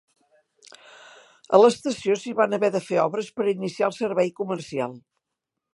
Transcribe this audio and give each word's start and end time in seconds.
A 1.57 1.59
l'estació 1.61 2.15
s'hi 2.23 2.33
van 2.41 2.57
haver 2.59 2.73
de 2.77 2.83
fer 2.89 2.99
obres 3.05 3.31
per 3.39 3.49
iniciar 3.53 3.91
el 3.91 3.97
servei 4.01 4.37
comercial. 4.43 4.99